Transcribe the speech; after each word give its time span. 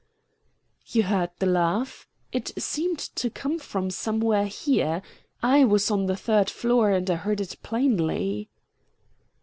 "You 0.87 1.03
heard 1.03 1.29
the 1.37 1.45
laugh? 1.45 2.07
It 2.31 2.59
seemed 2.59 2.97
to 2.97 3.29
come 3.29 3.59
from 3.59 3.91
somewhere 3.91 4.47
here. 4.47 5.03
I 5.43 5.63
was 5.63 5.91
on 5.91 6.07
the 6.07 6.17
third 6.17 6.49
floor 6.49 6.89
and 6.89 7.07
I 7.07 7.13
heard 7.17 7.39
it 7.39 7.57
plainly." 7.61 8.49